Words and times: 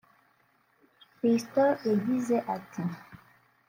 Fiston 1.17 1.71
yagize 1.89 2.35
ati 2.55 2.81